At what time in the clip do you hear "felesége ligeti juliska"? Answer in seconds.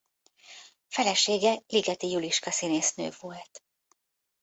0.87-2.51